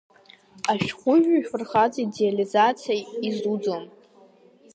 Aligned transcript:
Ашәҟәыҩҩы 0.71 1.37
ифырхаҵа 1.39 1.99
идеализациа 2.03 2.95
изиуӡом. 3.27 3.83